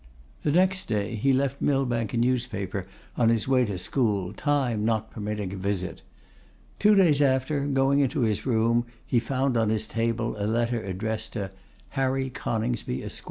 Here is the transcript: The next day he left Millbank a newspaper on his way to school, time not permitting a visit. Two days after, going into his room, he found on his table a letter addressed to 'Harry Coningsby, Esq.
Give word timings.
The 0.41 0.51
next 0.51 0.87
day 0.87 1.13
he 1.13 1.31
left 1.31 1.61
Millbank 1.61 2.11
a 2.15 2.17
newspaper 2.17 2.87
on 3.15 3.29
his 3.29 3.47
way 3.47 3.65
to 3.65 3.77
school, 3.77 4.33
time 4.33 4.83
not 4.83 5.11
permitting 5.11 5.53
a 5.53 5.57
visit. 5.57 6.01
Two 6.79 6.95
days 6.95 7.21
after, 7.21 7.67
going 7.67 7.99
into 7.99 8.21
his 8.21 8.43
room, 8.43 8.85
he 9.05 9.19
found 9.19 9.55
on 9.57 9.69
his 9.69 9.85
table 9.85 10.35
a 10.39 10.47
letter 10.47 10.81
addressed 10.83 11.33
to 11.33 11.51
'Harry 11.89 12.31
Coningsby, 12.31 13.03
Esq. 13.03 13.19